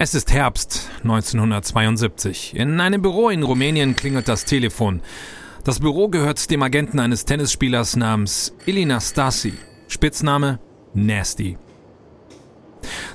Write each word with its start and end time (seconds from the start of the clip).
Es 0.00 0.14
ist 0.14 0.32
Herbst 0.32 0.90
1972. 1.02 2.54
In 2.54 2.80
einem 2.80 3.02
Büro 3.02 3.30
in 3.30 3.42
Rumänien 3.42 3.96
klingelt 3.96 4.28
das 4.28 4.44
Telefon. 4.44 5.02
Das 5.64 5.80
Büro 5.80 6.06
gehört 6.06 6.52
dem 6.52 6.62
Agenten 6.62 7.00
eines 7.00 7.24
Tennisspielers 7.24 7.96
namens 7.96 8.54
Ilina 8.64 9.00
Stasi. 9.00 9.54
Spitzname 9.88 10.60
Nasty. 10.94 11.58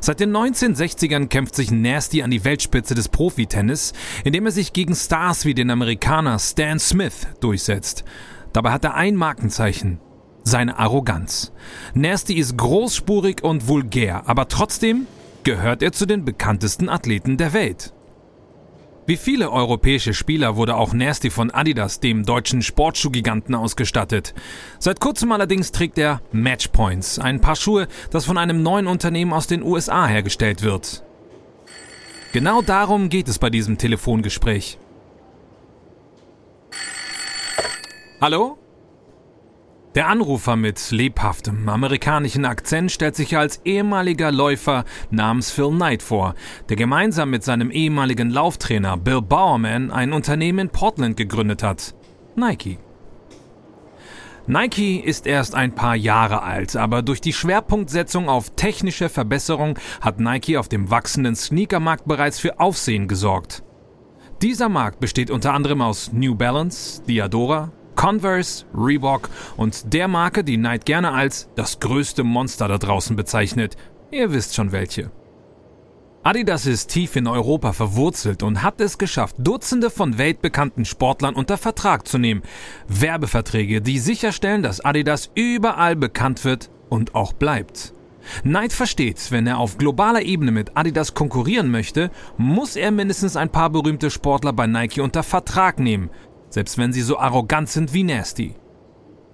Seit 0.02 0.20
den 0.20 0.36
1960ern 0.36 1.28
kämpft 1.28 1.56
sich 1.56 1.72
Nasty 1.72 2.22
an 2.22 2.32
die 2.32 2.44
Weltspitze 2.44 2.96
des 2.96 3.08
Profitennis, 3.08 3.94
indem 4.26 4.48
er 4.48 4.52
sich 4.52 4.74
gegen 4.74 4.94
Stars 4.94 5.46
wie 5.46 5.54
den 5.54 5.70
Amerikaner 5.70 6.38
Stan 6.38 6.80
Smith 6.80 7.28
durchsetzt. 7.40 8.04
Dabei 8.52 8.74
hat 8.74 8.84
er 8.84 8.96
ein 8.96 9.16
Markenzeichen. 9.16 10.02
Seine 10.44 10.78
Arroganz. 10.80 11.54
Nasty 11.94 12.34
ist 12.34 12.58
großspurig 12.58 13.42
und 13.42 13.70
vulgär, 13.70 14.28
aber 14.28 14.50
trotzdem 14.50 15.08
gehört 15.44 15.84
er 15.84 15.92
zu 15.92 16.06
den 16.06 16.26
bekanntesten 16.26 16.90
Athleten 16.90 17.38
der 17.38 17.54
Welt. 17.54 17.94
Wie 19.06 19.18
viele 19.18 19.52
europäische 19.52 20.14
Spieler 20.14 20.56
wurde 20.56 20.78
auch 20.78 20.94
Nasty 20.94 21.30
von 21.30 21.52
Adidas, 21.52 22.00
dem 22.00 22.24
deutschen 22.24 22.62
Sportschuhgiganten, 22.62 23.54
ausgestattet. 23.54 24.34
Seit 24.80 25.02
kurzem 25.02 25.34
allerdings 25.34 25.74
trägt 25.74 25.98
er 25.98 26.22
Matchpoints, 26.32 27.20
ein 27.20 27.42
Paar 27.42 27.58
Schuhe, 27.58 27.90
das 28.12 28.24
von 28.24 28.38
einem 28.38 28.64
neuen 28.64 28.88
Unternehmen 28.88 29.34
aus 29.34 29.48
den 29.48 29.62
USA 29.62 30.08
hergestellt 30.08 30.62
wird. 30.62 31.04
Genau 32.32 32.62
darum 32.62 33.10
geht 33.10 33.28
es 33.28 33.40
bei 33.40 33.50
diesem 33.50 33.78
Telefongespräch. 33.78 34.80
Hallo? 38.22 38.58
Der 39.96 40.08
Anrufer 40.08 40.56
mit 40.56 40.90
lebhaftem 40.90 41.70
amerikanischen 41.70 42.46
Akzent 42.46 42.92
stellt 42.92 43.16
sich 43.16 43.38
als 43.38 43.62
ehemaliger 43.64 44.32
Läufer 44.32 44.86
namens 45.12 45.52
Phil 45.52 45.70
Knight 45.70 46.02
vor, 46.02 46.34
der 46.68 46.78
gemeinsam 46.78 47.30
mit 47.30 47.44
seinem 47.44 47.70
ehemaligen 47.70 48.32
Lauftrainer 48.32 48.98
Bill 48.98 49.22
Bowerman 49.22 49.92
ein 49.92 50.12
Unternehmen 50.12 50.58
in 50.58 50.70
Portland 50.70 51.16
gegründet 51.16 51.62
hat. 51.62 51.94
Nike. 52.36 52.80
Nike 54.48 55.00
ist 55.00 55.28
erst 55.28 55.54
ein 55.54 55.76
paar 55.76 55.96
Jahre 55.96 56.42
alt, 56.42 56.76
aber 56.76 57.04
durch 57.04 57.22
die 57.22 57.32
Schwerpunktsetzung 57.32 58.30
auf 58.30 58.50
technische 58.56 59.10
Verbesserung 59.10 59.78
hat 60.02 60.20
Nike 60.20 60.58
auf 60.58 60.68
dem 60.68 60.90
wachsenden 60.90 61.36
Sneakermarkt 61.36 62.08
bereits 62.08 62.40
für 62.40 62.60
Aufsehen 62.60 63.08
gesorgt. 63.08 63.64
Dieser 64.42 64.70
Markt 64.70 65.00
besteht 65.00 65.30
unter 65.30 65.54
anderem 65.54 65.82
aus 65.84 66.12
New 66.12 66.34
Balance, 66.34 67.04
Diadora, 67.04 67.72
Converse, 68.04 68.66
Reebok 68.76 69.30
und 69.56 69.94
der 69.94 70.10
Marke, 70.10 70.44
die 70.44 70.58
Knight 70.58 70.86
gerne 70.86 71.14
als 71.14 71.48
das 71.56 71.80
größte 71.80 72.26
Monster 72.26 72.68
da 72.68 72.78
draußen 72.78 73.16
bezeichnet. 73.16 73.78
Ihr 74.12 74.34
wisst 74.34 74.56
schon 74.56 74.74
welche. 74.74 75.10
Adidas 76.22 76.66
ist 76.66 76.90
tief 76.90 77.16
in 77.16 77.28
Europa 77.28 77.72
verwurzelt 77.72 78.44
und 78.44 78.62
hat 78.62 78.82
es 78.82 78.98
geschafft, 78.98 79.38
Dutzende 79.40 79.90
von 79.90 80.18
weltbekannten 80.18 80.84
Sportlern 80.84 81.34
unter 81.34 81.58
Vertrag 81.58 82.06
zu 82.06 82.18
nehmen. 82.18 82.44
Werbeverträge, 82.90 83.82
die 83.82 84.00
sicherstellen, 84.00 84.64
dass 84.64 84.82
Adidas 84.82 85.32
überall 85.34 85.96
bekannt 85.96 86.44
wird 86.44 86.72
und 86.90 87.16
auch 87.16 87.32
bleibt. 87.32 87.94
Knight 88.42 88.74
versteht, 88.74 89.32
wenn 89.32 89.48
er 89.48 89.60
auf 89.60 89.78
globaler 89.78 90.24
Ebene 90.24 90.52
mit 90.52 90.76
Adidas 90.76 91.14
konkurrieren 91.14 91.72
möchte, 91.72 92.12
muss 92.36 92.76
er 92.76 92.92
mindestens 92.92 93.38
ein 93.38 93.50
paar 93.50 93.70
berühmte 93.70 94.12
Sportler 94.12 94.52
bei 94.52 94.68
Nike 94.68 95.00
unter 95.00 95.24
Vertrag 95.24 95.80
nehmen 95.80 96.10
selbst 96.54 96.78
wenn 96.78 96.94
sie 96.94 97.02
so 97.02 97.18
arrogant 97.18 97.68
sind 97.68 97.94
wie 97.94 98.04
Nasty. 98.04 98.54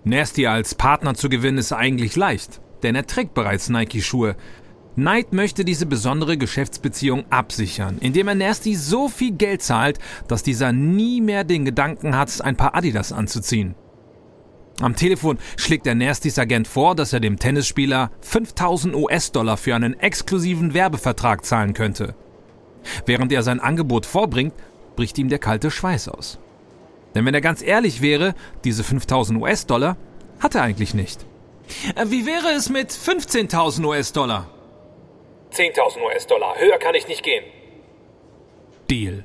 Nasty 0.06 0.48
als 0.48 0.74
Partner 0.74 1.16
zu 1.16 1.28
gewinnen 1.28 1.58
ist 1.58 1.74
eigentlich 1.74 2.16
leicht, 2.16 2.62
denn 2.82 2.96
er 2.96 3.06
trägt 3.06 3.34
bereits 3.34 3.68
Nike-Schuhe. 3.68 4.38
Knight 4.96 5.34
möchte 5.34 5.66
diese 5.66 5.86
besondere 5.86 6.38
Geschäftsbeziehung 6.38 7.26
absichern, 7.30 7.98
indem 8.00 8.30
er 8.30 8.36
Nasty 8.36 8.74
so 8.74 9.10
viel 9.10 9.34
Geld 9.34 9.62
zahlt, 9.62 10.00
dass 10.30 10.44
dieser 10.44 10.72
nie 10.72 11.20
mehr 11.20 11.44
den 11.44 11.66
Gedanken 11.66 12.16
hat, 12.16 12.42
ein 12.42 12.56
paar 12.56 12.74
Adidas 12.74 13.12
anzuziehen. 13.12 13.76
Am 14.80 14.96
Telefon 14.96 15.40
schlägt 15.58 15.86
der 15.86 15.96
Nastys 15.96 16.40
Agent 16.40 16.70
vor, 16.70 16.96
dass 16.96 17.12
er 17.12 17.20
dem 17.20 17.38
Tennisspieler 17.38 18.12
5000 18.22 18.96
US-Dollar 18.96 19.58
für 19.58 19.76
einen 19.76 20.00
exklusiven 20.00 20.74
Werbevertrag 20.74 21.44
zahlen 21.44 21.74
könnte. 21.74 22.16
Während 23.06 23.34
er 23.34 23.44
sein 23.44 23.60
Angebot 23.60 24.06
vorbringt, 24.06 24.54
bricht 24.96 25.18
ihm 25.18 25.28
der 25.28 25.40
kalte 25.40 25.70
Schweiß 25.70 26.08
aus. 26.08 26.40
Denn 27.16 27.26
wenn 27.26 27.34
er 27.34 27.42
ganz 27.42 27.62
ehrlich 27.62 28.02
wäre, 28.02 28.36
diese 28.64 28.84
5000 28.84 29.42
US-Dollar 29.42 29.98
hat 30.40 30.56
er 30.56 30.62
eigentlich 30.62 30.94
nicht. 30.94 31.26
Äh, 31.96 32.06
wie 32.08 32.26
wäre 32.26 32.50
es 32.56 32.70
mit 32.70 32.92
15.000 32.92 33.86
US-Dollar? 33.86 34.48
10.000 35.54 36.04
US-Dollar. 36.06 36.56
Höher 36.58 36.78
kann 36.78 36.96
ich 36.96 37.08
nicht 37.08 37.24
gehen. 37.24 37.44
Deal. 38.90 39.24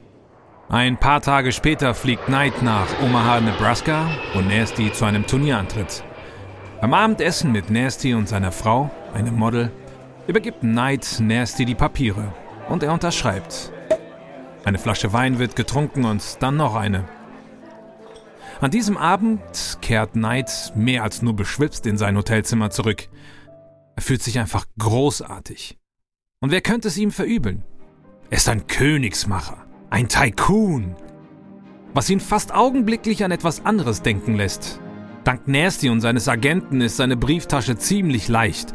Ein 0.68 0.96
paar 0.98 1.20
Tage 1.20 1.52
später 1.52 1.94
fliegt 1.94 2.24
Knight 2.26 2.62
nach 2.62 2.88
Omaha, 3.02 3.40
Nebraska, 3.40 4.08
wo 4.32 4.40
Nasty 4.40 4.92
zu 4.92 5.04
einem 5.04 5.26
Turnier 5.26 5.58
antritt. 5.58 6.02
Beim 6.80 6.94
Abendessen 6.94 7.52
mit 7.52 7.70
Nasty 7.70 8.14
und 8.14 8.28
seiner 8.28 8.50
Frau, 8.50 8.90
einem 9.12 9.36
Model, 9.36 9.70
übergibt 10.26 10.60
Knight 10.60 11.18
Nasty 11.20 11.64
die 11.64 11.74
Papiere 11.74 12.32
und 12.68 12.82
er 12.82 12.92
unterschreibt. 12.92 13.72
Eine 14.64 14.78
Flasche 14.78 15.12
Wein 15.12 15.38
wird 15.38 15.56
getrunken 15.56 16.06
und 16.06 16.42
dann 16.42 16.56
noch 16.56 16.74
eine. 16.74 17.04
An 18.60 18.70
diesem 18.70 18.96
Abend 18.96 19.78
kehrt 19.82 20.12
Knight 20.12 20.72
mehr 20.76 21.02
als 21.02 21.22
nur 21.22 21.34
beschwipst 21.34 21.86
in 21.86 21.98
sein 21.98 22.16
Hotelzimmer 22.16 22.70
zurück. 22.70 23.08
Er 23.96 24.02
fühlt 24.02 24.22
sich 24.22 24.38
einfach 24.38 24.66
großartig. 24.78 25.78
Und 26.40 26.50
wer 26.50 26.60
könnte 26.60 26.88
es 26.88 26.96
ihm 26.96 27.10
verübeln? 27.10 27.64
Er 28.30 28.38
ist 28.38 28.48
ein 28.48 28.66
Königsmacher, 28.66 29.64
ein 29.90 30.08
Tycoon. 30.08 30.96
Was 31.94 32.10
ihn 32.10 32.20
fast 32.20 32.54
augenblicklich 32.54 33.24
an 33.24 33.30
etwas 33.30 33.64
anderes 33.64 34.02
denken 34.02 34.34
lässt. 34.34 34.80
Dank 35.24 35.48
Nasty 35.48 35.88
und 35.88 36.00
seines 36.00 36.28
Agenten 36.28 36.80
ist 36.80 36.96
seine 36.96 37.16
Brieftasche 37.16 37.76
ziemlich 37.76 38.28
leicht. 38.28 38.72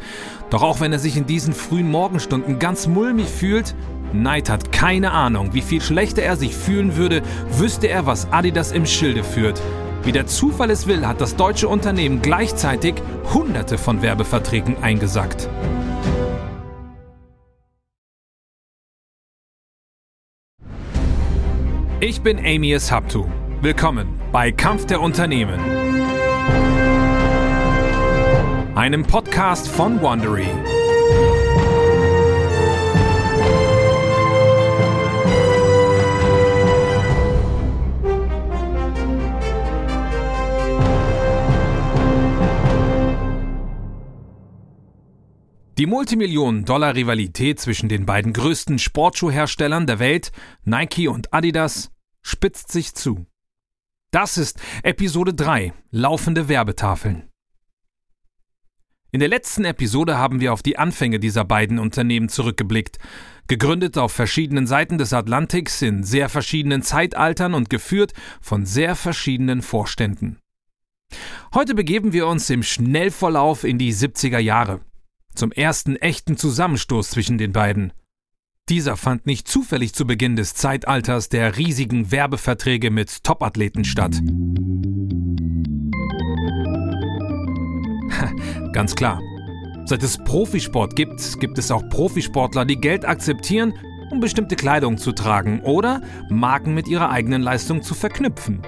Doch 0.50 0.62
auch 0.62 0.80
wenn 0.80 0.92
er 0.92 0.98
sich 0.98 1.16
in 1.16 1.26
diesen 1.26 1.54
frühen 1.54 1.90
Morgenstunden 1.90 2.58
ganz 2.58 2.86
mulmig 2.86 3.28
fühlt, 3.28 3.74
Knight 4.12 4.50
hat 4.50 4.72
keine 4.72 5.12
Ahnung, 5.12 5.54
wie 5.54 5.62
viel 5.62 5.80
schlechter 5.80 6.22
er 6.22 6.36
sich 6.36 6.54
fühlen 6.54 6.96
würde, 6.96 7.22
wüsste 7.50 7.88
er, 7.88 8.06
was 8.06 8.30
Adidas 8.32 8.72
im 8.72 8.86
Schilde 8.86 9.22
führt. 9.22 9.60
Wie 10.02 10.12
der 10.12 10.26
Zufall 10.26 10.70
es 10.70 10.86
will, 10.86 11.06
hat 11.06 11.20
das 11.20 11.36
deutsche 11.36 11.68
Unternehmen 11.68 12.22
gleichzeitig 12.22 12.94
Hunderte 13.32 13.78
von 13.78 14.02
Werbeverträgen 14.02 14.82
eingesackt. 14.82 15.48
Ich 22.00 22.22
bin 22.22 22.38
Amias 22.38 22.90
Habtu. 22.90 23.26
Willkommen 23.60 24.18
bei 24.32 24.50
Kampf 24.52 24.86
der 24.86 25.02
Unternehmen. 25.02 25.60
Einem 28.74 29.02
Podcast 29.02 29.68
von 29.68 30.00
Wandery. 30.02 30.48
Die 45.80 45.86
Multimillionen-Dollar-Rivalität 45.86 47.58
zwischen 47.58 47.88
den 47.88 48.04
beiden 48.04 48.34
größten 48.34 48.78
Sportschuhherstellern 48.78 49.86
der 49.86 49.98
Welt, 49.98 50.30
Nike 50.62 51.08
und 51.08 51.32
Adidas, 51.32 51.90
spitzt 52.20 52.70
sich 52.70 52.94
zu. 52.94 53.24
Das 54.10 54.36
ist 54.36 54.60
Episode 54.82 55.32
3, 55.32 55.72
laufende 55.90 56.50
Werbetafeln. 56.50 57.30
In 59.10 59.20
der 59.20 59.30
letzten 59.30 59.64
Episode 59.64 60.18
haben 60.18 60.40
wir 60.40 60.52
auf 60.52 60.62
die 60.62 60.76
Anfänge 60.76 61.18
dieser 61.18 61.46
beiden 61.46 61.78
Unternehmen 61.78 62.28
zurückgeblickt, 62.28 62.98
gegründet 63.48 63.96
auf 63.96 64.12
verschiedenen 64.12 64.66
Seiten 64.66 64.98
des 64.98 65.14
Atlantiks 65.14 65.80
in 65.80 66.04
sehr 66.04 66.28
verschiedenen 66.28 66.82
Zeitaltern 66.82 67.54
und 67.54 67.70
geführt 67.70 68.12
von 68.42 68.66
sehr 68.66 68.96
verschiedenen 68.96 69.62
Vorständen. 69.62 70.40
Heute 71.54 71.74
begeben 71.74 72.12
wir 72.12 72.26
uns 72.26 72.50
im 72.50 72.62
Schnellverlauf 72.62 73.64
in 73.64 73.78
die 73.78 73.94
70er 73.94 74.40
Jahre 74.40 74.82
zum 75.40 75.50
ersten 75.52 75.96
echten 75.96 76.36
Zusammenstoß 76.36 77.08
zwischen 77.08 77.38
den 77.38 77.52
beiden. 77.52 77.94
Dieser 78.68 78.98
fand 78.98 79.24
nicht 79.24 79.48
zufällig 79.48 79.94
zu 79.94 80.06
Beginn 80.06 80.36
des 80.36 80.52
Zeitalters 80.52 81.30
der 81.30 81.56
riesigen 81.56 82.12
Werbeverträge 82.12 82.90
mit 82.90 83.24
Topathleten 83.24 83.86
statt. 83.86 84.20
Ganz 88.74 88.94
klar. 88.94 89.22
Seit 89.86 90.02
es 90.02 90.18
Profisport 90.18 90.94
gibt, 90.94 91.40
gibt 91.40 91.56
es 91.56 91.70
auch 91.70 91.88
Profisportler, 91.88 92.66
die 92.66 92.76
Geld 92.76 93.06
akzeptieren, 93.06 93.72
um 94.10 94.20
bestimmte 94.20 94.56
Kleidung 94.56 94.98
zu 94.98 95.12
tragen 95.12 95.62
oder 95.62 96.02
Marken 96.28 96.74
mit 96.74 96.86
ihrer 96.86 97.08
eigenen 97.08 97.40
Leistung 97.40 97.80
zu 97.80 97.94
verknüpfen. 97.94 98.60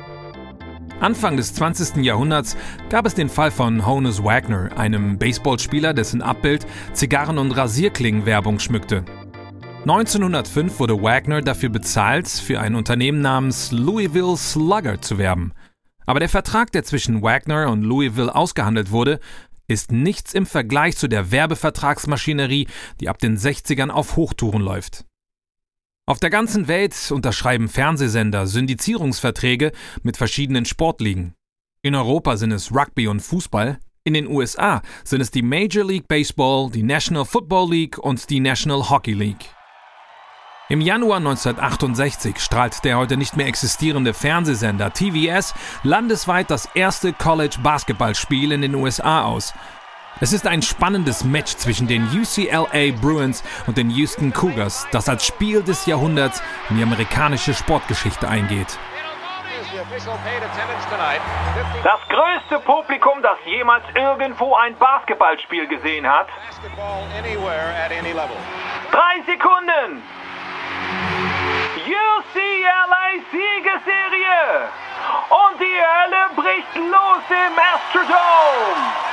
Anfang 1.03 1.37
des 1.37 1.53
20. 1.55 2.05
Jahrhunderts 2.05 2.57
gab 2.89 3.07
es 3.07 3.15
den 3.15 3.29
Fall 3.29 3.51
von 3.51 3.85
Honus 3.85 4.23
Wagner, 4.23 4.71
einem 4.79 5.19
Baseballspieler, 5.19 5.95
dessen 5.95 6.23
Abbild 6.23 6.65
Zigarren- 6.93 7.39
und 7.39 7.51
Rasierklingenwerbung 7.51 8.61
schmückte. 8.61 9.05
1905 9.81 10.79
wurde 10.79 11.03
Wagner 11.03 11.43
dafür 11.43 11.71
bezahlt, 11.71 12.29
für 12.29 12.61
ein 12.61 12.77
Unternehmen 12.77 13.21
namens 13.21 13.73
Louisville 13.73 14.37
Slugger 14.37 15.01
zu 15.01 15.19
werben. 15.19 15.53
Aber 16.07 16.21
der 16.21 16.29
Vertrag, 16.29 16.71
der 16.71 16.85
zwischen 16.85 17.21
Wagner 17.21 17.69
und 17.69 17.83
Louisville 17.83 18.33
ausgehandelt 18.33 18.93
wurde, 18.93 19.19
ist 19.67 19.91
nichts 19.91 20.35
im 20.35 20.47
Vergleich 20.47 20.97
zu 20.97 21.09
der 21.09 21.33
Werbevertragsmaschinerie, 21.33 22.69
die 23.01 23.09
ab 23.09 23.19
den 23.19 23.37
60ern 23.37 23.91
auf 23.91 24.15
Hochtouren 24.15 24.63
läuft. 24.63 25.05
Auf 26.05 26.19
der 26.19 26.31
ganzen 26.31 26.67
Welt 26.67 26.95
unterschreiben 27.13 27.69
Fernsehsender 27.69 28.49
Syndizierungsverträge 28.49 29.71
mit 30.03 30.17
verschiedenen 30.17 30.65
Sportligen. 30.65 31.35
In 31.83 31.95
Europa 31.95 32.37
sind 32.37 32.51
es 32.51 32.75
Rugby 32.75 33.07
und 33.07 33.21
Fußball, 33.21 33.79
in 34.03 34.15
den 34.15 34.27
USA 34.27 34.83
sind 35.05 35.21
es 35.21 35.31
die 35.31 35.43
Major 35.43 35.85
League 35.85 36.09
Baseball, 36.09 36.69
die 36.73 36.83
National 36.83 37.25
Football 37.25 37.71
League 37.71 37.99
und 37.99 38.29
die 38.31 38.41
National 38.41 38.91
Hockey 38.91 39.13
League. 39.13 39.55
Im 40.69 40.81
Januar 40.81 41.19
1968 41.19 42.41
strahlt 42.41 42.83
der 42.83 42.99
heute 42.99 43.17
nicht 43.17 43.37
mehr 43.37 43.47
existierende 43.47 44.13
Fernsehsender 44.13 44.93
TVS 44.93 45.55
landesweit 45.85 46.51
das 46.51 46.67
erste 46.75 47.13
College-Basketballspiel 47.13 48.51
in 48.51 48.63
den 48.63 48.75
USA 48.75 49.23
aus. 49.23 49.55
Es 50.21 50.33
ist 50.33 50.47
ein 50.47 50.63
spannendes 50.63 51.25
Match 51.25 51.57
zwischen 51.57 51.89
den 51.89 52.05
UCLA 52.05 52.93
Bruins 53.01 53.43
und 53.67 53.77
den 53.77 53.91
Houston 53.91 54.33
Cougars, 54.33 54.87
das 54.93 55.09
als 55.09 55.27
Spiel 55.27 55.63
des 55.63 55.87
Jahrhunderts 55.87 56.43
in 56.71 56.77
die 56.77 56.83
amerikanische 56.83 57.55
Sportgeschichte 57.55 58.29
eingeht. 58.29 58.79
Das 61.83 62.01
größte 62.09 62.61
Publikum, 62.65 63.21
das 63.23 63.39
jemals 63.47 63.85
irgendwo 63.95 64.55
ein 64.55 64.77
Basketballspiel 64.77 65.67
gesehen 65.67 66.07
hat. 66.07 66.29
Drei 68.93 69.23
Sekunden! 69.27 70.03
UCLA 71.85 73.07
Siegesserie! 73.33 74.69
Und 75.31 75.61
die 75.61 75.65
Hölle 75.65 76.31
bricht 76.37 76.77
los 76.77 77.25
im 77.29 77.59
Astrodome! 77.59 79.12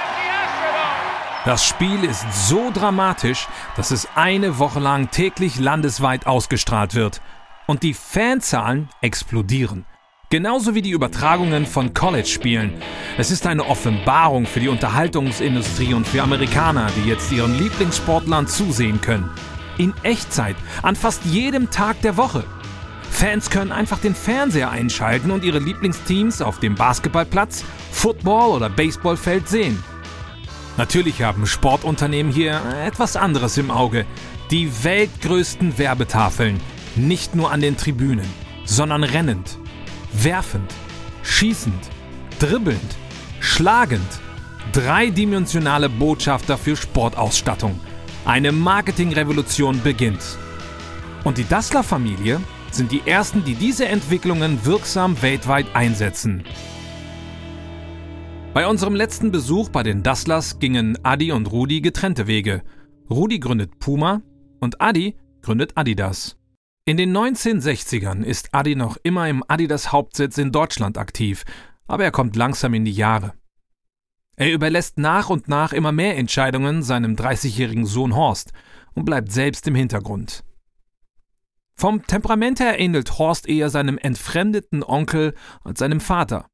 Das 1.46 1.66
Spiel 1.66 2.04
ist 2.04 2.26
so 2.48 2.70
dramatisch, 2.72 3.48
dass 3.76 3.92
es 3.92 4.08
eine 4.16 4.60
Woche 4.60 4.80
lang 4.80 5.10
täglich 5.10 5.58
landesweit 5.58 6.28
ausgestrahlt 6.28 6.96
wird. 6.96 7.22
Und 7.66 7.84
die 7.84 7.94
Fanzahlen 7.94 8.90
explodieren. 9.02 9.86
Genauso 10.30 10.76
wie 10.76 10.84
die 10.84 10.92
Übertragungen 10.92 11.66
von 11.66 11.96
College-Spielen. 11.96 12.80
Es 13.18 13.32
ist 13.32 13.48
eine 13.48 13.66
Offenbarung 13.66 14.46
für 14.46 14.60
die 14.60 14.68
Unterhaltungsindustrie 14.68 15.96
und 15.96 16.08
für 16.08 16.22
Amerikaner, 16.22 16.92
die 16.96 17.10
jetzt 17.10 17.32
ihren 17.32 17.58
Lieblingssportlern 17.58 18.46
zusehen 18.46 19.02
können. 19.02 19.32
In 19.80 19.94
Echtzeit, 20.04 20.56
an 20.84 20.96
fast 20.96 21.26
jedem 21.26 21.72
Tag 21.72 22.00
der 22.02 22.16
Woche. 22.16 22.44
Fans 23.10 23.50
können 23.50 23.72
einfach 23.72 23.98
den 23.98 24.14
Fernseher 24.14 24.70
einschalten 24.70 25.32
und 25.32 25.44
ihre 25.44 25.58
Lieblingsteams 25.58 26.44
auf 26.44 26.60
dem 26.60 26.76
Basketballplatz, 26.76 27.66
Football- 27.92 28.52
oder 28.52 28.70
Baseballfeld 28.70 29.48
sehen. 29.48 29.84
Natürlich 30.80 31.24
haben 31.24 31.46
Sportunternehmen 31.46 32.32
hier 32.32 32.62
etwas 32.86 33.18
anderes 33.18 33.58
im 33.58 33.70
Auge. 33.70 34.06
Die 34.50 34.72
weltgrößten 34.86 35.78
Werbetafeln. 35.78 36.62
Nicht 36.96 37.36
nur 37.36 37.52
an 37.52 37.60
den 37.60 37.76
Tribünen, 37.76 38.26
sondern 38.64 39.04
rennend, 39.04 39.58
werfend, 40.14 40.74
schießend, 41.22 41.84
dribbelnd, 42.40 42.96
schlagend. 43.42 44.08
Dreidimensionale 44.72 45.90
Botschafter 45.90 46.58
für 46.58 46.78
Sportausstattung. 46.78 47.78
Eine 48.24 48.54
Marketingrevolution 48.54 49.82
beginnt. 49.82 50.24
Und 51.26 51.40
die 51.40 51.48
Dassler-Familie 51.48 52.40
sind 52.72 52.94
die 52.94 53.02
ersten, 53.06 53.44
die 53.44 53.56
diese 53.56 53.86
Entwicklungen 53.86 54.64
wirksam 54.64 55.22
weltweit 55.22 55.66
einsetzen. 55.74 56.46
Bei 58.52 58.68
unserem 58.68 58.96
letzten 58.96 59.32
Besuch 59.32 59.70
bei 59.70 59.84
den 59.84 60.02
Dasslers 60.02 60.58
gingen 60.58 60.98
Adi 61.06 61.32
und 61.32 61.52
Rudi 61.52 61.82
getrennte 61.82 62.26
Wege. 62.26 62.64
Rudi 63.08 63.40
gründet 63.40 63.78
Puma 63.78 64.24
und 64.60 64.82
Adi 64.82 65.16
gründet 65.44 65.74
Adidas. 65.76 66.36
In 66.84 66.98
den 66.98 67.16
1960ern 67.16 68.24
ist 68.24 68.50
Adi 68.52 68.76
noch 68.76 68.98
immer 69.04 69.30
im 69.30 69.44
Adidas 69.48 69.92
Hauptsitz 69.92 70.40
in 70.40 70.52
Deutschland 70.52 70.98
aktiv, 70.98 71.46
aber 71.86 72.04
er 72.04 72.12
kommt 72.12 72.36
langsam 72.36 72.74
in 72.74 72.86
die 72.86 72.92
Jahre. 72.92 73.34
Er 74.36 74.52
überlässt 74.52 74.98
nach 74.98 75.30
und 75.30 75.48
nach 75.48 75.72
immer 75.72 75.92
mehr 75.92 76.18
Entscheidungen 76.18 76.82
seinem 76.82 77.16
30-jährigen 77.16 77.86
Sohn 77.86 78.16
Horst 78.16 78.52
und 78.96 79.06
bleibt 79.06 79.32
selbst 79.32 79.68
im 79.68 79.76
Hintergrund. 79.76 80.44
Vom 81.76 82.06
Temperament 82.08 82.60
her 82.60 82.80
ähnelt 82.80 83.20
Horst 83.20 83.48
eher 83.48 83.70
seinem 83.70 84.00
entfremdeten 84.00 84.84
Onkel 84.84 85.36
als 85.64 85.80
seinem 85.80 86.00
Vater. 86.00 86.49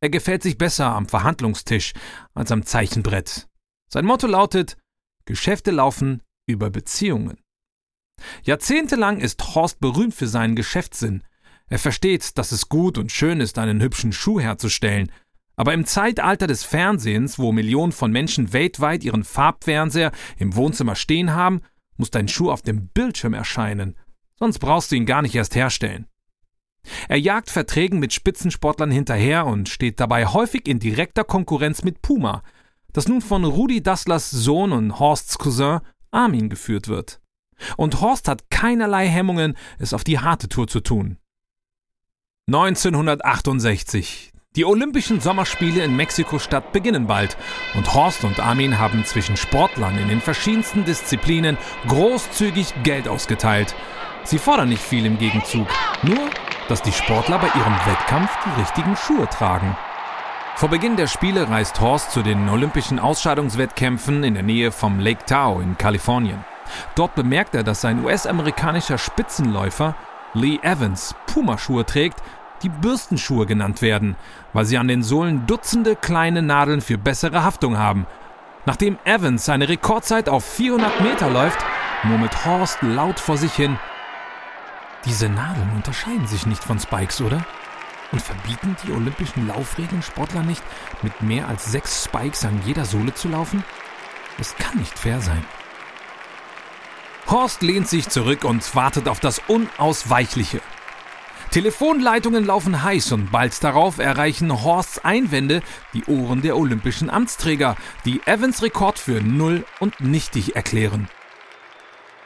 Er 0.00 0.10
gefällt 0.10 0.42
sich 0.42 0.56
besser 0.56 0.86
am 0.86 1.06
Verhandlungstisch 1.06 1.92
als 2.34 2.52
am 2.52 2.64
Zeichenbrett. 2.64 3.48
Sein 3.88 4.06
Motto 4.06 4.26
lautet 4.26 4.76
Geschäfte 5.26 5.70
laufen 5.70 6.22
über 6.46 6.70
Beziehungen. 6.70 7.38
Jahrzehntelang 8.42 9.20
ist 9.20 9.54
Horst 9.54 9.80
berühmt 9.80 10.14
für 10.14 10.26
seinen 10.26 10.56
Geschäftssinn. 10.56 11.22
Er 11.68 11.78
versteht, 11.78 12.36
dass 12.38 12.52
es 12.52 12.68
gut 12.68 12.98
und 12.98 13.12
schön 13.12 13.40
ist, 13.40 13.58
einen 13.58 13.80
hübschen 13.80 14.12
Schuh 14.12 14.40
herzustellen. 14.40 15.12
Aber 15.56 15.74
im 15.74 15.84
Zeitalter 15.84 16.46
des 16.46 16.64
Fernsehens, 16.64 17.38
wo 17.38 17.52
Millionen 17.52 17.92
von 17.92 18.10
Menschen 18.10 18.52
weltweit 18.52 19.04
ihren 19.04 19.24
Farbfernseher 19.24 20.12
im 20.38 20.56
Wohnzimmer 20.56 20.96
stehen 20.96 21.32
haben, 21.32 21.60
muss 21.96 22.10
dein 22.10 22.28
Schuh 22.28 22.50
auf 22.50 22.62
dem 22.62 22.88
Bildschirm 22.88 23.34
erscheinen 23.34 23.96
sonst 24.40 24.58
brauchst 24.58 24.90
du 24.90 24.96
ihn 24.96 25.06
gar 25.06 25.22
nicht 25.22 25.34
erst 25.34 25.54
herstellen. 25.54 26.06
Er 27.08 27.18
jagt 27.18 27.50
Verträgen 27.50 27.98
mit 27.98 28.12
Spitzensportlern 28.12 28.90
hinterher 28.90 29.46
und 29.46 29.68
steht 29.68 30.00
dabei 30.00 30.26
häufig 30.26 30.66
in 30.66 30.78
direkter 30.78 31.24
Konkurrenz 31.24 31.82
mit 31.82 32.02
Puma, 32.02 32.42
das 32.92 33.08
nun 33.08 33.20
von 33.20 33.44
Rudi 33.44 33.82
Dasslers 33.82 34.30
Sohn 34.30 34.72
und 34.72 34.98
Horsts 34.98 35.38
Cousin 35.38 35.80
Armin 36.10 36.48
geführt 36.48 36.88
wird. 36.88 37.20
Und 37.76 38.00
Horst 38.00 38.26
hat 38.26 38.50
keinerlei 38.50 39.06
Hemmungen, 39.06 39.56
es 39.78 39.92
auf 39.92 40.04
die 40.04 40.18
harte 40.18 40.48
Tour 40.48 40.66
zu 40.66 40.80
tun. 40.80 41.18
1968. 42.48 44.32
Die 44.56 44.64
Olympischen 44.64 45.20
Sommerspiele 45.20 45.84
in 45.84 45.94
Mexiko-Stadt 45.94 46.72
beginnen 46.72 47.06
bald 47.06 47.36
und 47.76 47.94
Horst 47.94 48.24
und 48.24 48.40
Armin 48.40 48.80
haben 48.80 49.04
zwischen 49.04 49.36
Sportlern 49.36 49.96
in 49.98 50.08
den 50.08 50.20
verschiedensten 50.20 50.84
Disziplinen 50.84 51.56
großzügig 51.86 52.74
Geld 52.82 53.06
ausgeteilt 53.06 53.76
Sie 54.24 54.38
fordern 54.38 54.68
nicht 54.68 54.82
viel 54.82 55.06
im 55.06 55.18
Gegenzug, 55.18 55.66
nur, 56.02 56.30
dass 56.70 56.82
die 56.82 56.92
Sportler 56.92 57.38
bei 57.38 57.48
ihrem 57.48 57.74
Wettkampf 57.84 58.30
die 58.44 58.60
richtigen 58.60 58.96
Schuhe 58.96 59.28
tragen. 59.28 59.76
Vor 60.54 60.68
Beginn 60.68 60.96
der 60.96 61.08
Spiele 61.08 61.48
reist 61.48 61.80
Horst 61.80 62.12
zu 62.12 62.22
den 62.22 62.48
olympischen 62.48 62.98
Ausscheidungswettkämpfen 62.98 64.22
in 64.22 64.34
der 64.34 64.42
Nähe 64.42 64.70
vom 64.70 65.00
Lake 65.00 65.24
Tahoe 65.26 65.62
in 65.62 65.76
Kalifornien. 65.76 66.44
Dort 66.94 67.14
bemerkt 67.16 67.54
er, 67.54 67.64
dass 67.64 67.80
sein 67.80 68.04
US-amerikanischer 68.04 68.98
Spitzenläufer 68.98 69.96
Lee 70.34 70.60
Evans 70.62 71.16
Pumaschuhe 71.26 71.84
trägt, 71.84 72.22
die 72.62 72.68
Bürstenschuhe 72.68 73.46
genannt 73.46 73.82
werden, 73.82 74.16
weil 74.52 74.64
sie 74.64 74.78
an 74.78 74.86
den 74.86 75.02
Sohlen 75.02 75.46
Dutzende 75.46 75.96
kleine 75.96 76.42
Nadeln 76.42 76.82
für 76.82 76.98
bessere 76.98 77.42
Haftung 77.42 77.78
haben. 77.78 78.06
Nachdem 78.66 78.98
Evans 79.04 79.44
seine 79.44 79.68
Rekordzeit 79.68 80.28
auf 80.28 80.44
400 80.44 81.00
Meter 81.00 81.30
läuft, 81.30 81.58
murmelt 82.04 82.44
Horst 82.44 82.78
laut 82.82 83.18
vor 83.18 83.38
sich 83.38 83.54
hin, 83.54 83.78
diese 85.04 85.28
Nadeln 85.28 85.70
unterscheiden 85.74 86.26
sich 86.26 86.46
nicht 86.46 86.62
von 86.62 86.78
Spikes, 86.78 87.20
oder? 87.20 87.44
Und 88.12 88.20
verbieten 88.20 88.76
die 88.84 88.92
olympischen 88.92 89.46
Laufregeln 89.46 90.02
Sportler 90.02 90.42
nicht, 90.42 90.62
mit 91.02 91.22
mehr 91.22 91.48
als 91.48 91.66
sechs 91.70 92.04
Spikes 92.04 92.44
an 92.44 92.60
jeder 92.66 92.84
Sohle 92.84 93.14
zu 93.14 93.28
laufen? 93.28 93.64
Es 94.38 94.56
kann 94.56 94.78
nicht 94.78 94.98
fair 94.98 95.20
sein. 95.20 95.44
Horst 97.28 97.62
lehnt 97.62 97.88
sich 97.88 98.08
zurück 98.08 98.44
und 98.44 98.74
wartet 98.74 99.08
auf 99.08 99.20
das 99.20 99.40
Unausweichliche. 99.46 100.60
Telefonleitungen 101.50 102.44
laufen 102.44 102.82
heiß 102.82 103.12
und 103.12 103.30
bald 103.32 103.62
darauf 103.62 103.98
erreichen 103.98 104.62
Horsts 104.62 105.04
Einwände 105.04 105.62
die 105.94 106.04
Ohren 106.04 106.42
der 106.42 106.56
olympischen 106.56 107.10
Amtsträger, 107.10 107.76
die 108.04 108.20
Evans 108.24 108.62
Rekord 108.62 108.98
für 108.98 109.20
null 109.20 109.64
und 109.78 110.00
nichtig 110.00 110.54
erklären. 110.56 111.08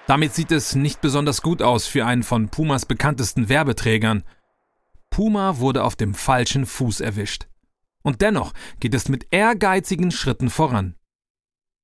Damit 0.06 0.34
sieht 0.34 0.52
es 0.52 0.74
nicht 0.74 1.00
besonders 1.00 1.40
gut 1.40 1.62
aus 1.62 1.86
für 1.86 2.04
einen 2.04 2.22
von 2.22 2.50
Pumas 2.50 2.84
bekanntesten 2.84 3.48
Werbeträgern. 3.48 4.22
Puma 5.08 5.58
wurde 5.58 5.82
auf 5.82 5.96
dem 5.96 6.12
falschen 6.12 6.66
Fuß 6.66 7.00
erwischt. 7.00 7.46
Und 8.02 8.20
dennoch 8.20 8.52
geht 8.80 8.92
es 8.92 9.08
mit 9.08 9.28
ehrgeizigen 9.30 10.10
Schritten 10.10 10.50
voran. 10.50 10.94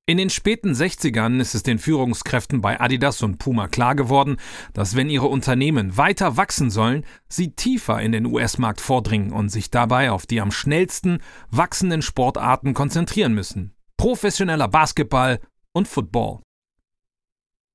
In 0.05 0.19
den 0.19 0.29
späten 0.29 0.73
60ern 0.73 1.41
ist 1.41 1.55
es 1.55 1.62
den 1.62 1.79
Führungskräften 1.79 2.61
bei 2.61 2.79
Adidas 2.81 3.23
und 3.23 3.39
Puma 3.39 3.69
klar 3.69 3.95
geworden, 3.95 4.37
dass 4.75 4.97
wenn 4.97 5.09
ihre 5.09 5.29
Unternehmen 5.29 5.97
weiter 5.97 6.37
wachsen 6.37 6.69
sollen, 6.69 7.07
sie 7.29 7.53
tiefer 7.53 8.03
in 8.03 8.12
den 8.12 8.27
US-Markt 8.27 8.81
vordringen 8.81 9.33
und 9.33 9.50
sich 9.50 9.71
dabei 9.71 10.11
auf 10.11 10.27
die 10.27 10.41
am 10.41 10.50
schnellsten 10.50 11.23
wachsenden 11.50 12.03
Sportarten 12.03 12.75
konzentrieren 12.75 13.33
müssen. 13.33 13.73
Professioneller 13.97 14.69
Basketball 14.69 15.41
und 15.73 15.87
Football. 15.87 16.41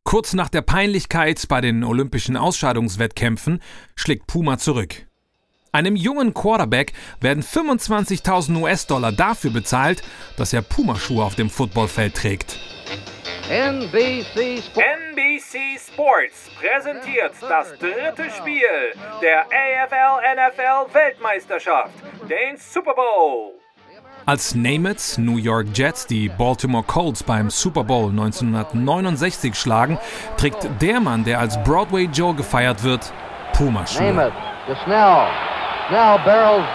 Kurz 0.06 0.34
nach 0.34 0.50
der 0.50 0.62
Peinlichkeit 0.62 1.48
bei 1.50 1.62
den 1.62 1.84
olympischen 1.84 2.38
Ausscheidungswettkämpfen 2.38 3.60
schlägt 3.96 4.28
Puma 4.28 4.60
zurück. 4.60 5.08
Einem 5.72 5.96
jungen 5.96 6.34
Quarterback 6.34 6.94
werden 7.20 7.44
25.000 7.44 8.62
US-Dollar 8.62 9.12
dafür 9.12 9.50
bezahlt, 9.50 10.04
dass 10.38 10.54
er 10.54 10.62
Pumaschuhe 10.62 11.24
auf 11.24 11.34
dem 11.34 11.50
Footballfeld 11.50 12.16
trägt. 12.16 12.60
NBC 13.50 14.62
Sports. 14.62 14.96
NBC 15.16 15.80
Sports 15.80 16.50
präsentiert 16.60 17.34
das 17.42 17.74
dritte 17.80 18.30
Spiel 18.30 18.94
der 19.22 19.42
AFL 19.42 20.22
NFL 20.36 20.94
Weltmeisterschaft, 20.94 21.96
den 22.30 22.58
Super 22.58 22.94
Bowl. 22.94 23.65
Als 24.26 24.56
Namath 24.56 25.18
New 25.18 25.38
York 25.38 25.68
Jets 25.74 26.08
die 26.08 26.30
Baltimore 26.30 26.84
Colts 26.84 27.22
beim 27.22 27.50
Super 27.50 27.84
Bowl 27.84 28.10
1969 28.10 29.54
schlagen, 29.56 30.00
trägt 30.38 30.68
der 30.82 31.00
Mann, 31.00 31.24
der 31.24 31.40
als 31.40 31.62
Broadway 31.64 32.10
Joe 32.12 32.34
gefeiert 32.34 32.84
wird, 32.84 33.14
Pumaschuhe. 33.54 34.14
Namath, 34.14 34.34
Snell. 34.84 35.28
Snell 35.90 36.20
barrels 36.26 36.66